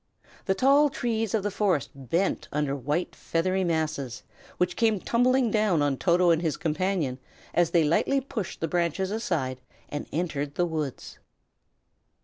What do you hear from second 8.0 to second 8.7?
pushed the